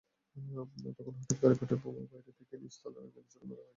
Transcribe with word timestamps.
তখন 0.97 1.13
হঠাৎ 1.19 1.37
করে 1.41 1.53
একটি 1.55 1.65
পেট্রলবোমা 1.65 2.03
বাইরে 2.11 2.31
থেকে 2.39 2.55
নিচতলার 2.57 3.01
আঙিনায় 3.01 3.27
ছুড়ে 3.31 3.45
মারা 3.49 3.55
হয়। 3.57 3.69